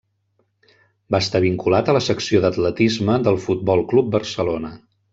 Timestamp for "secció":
2.07-2.41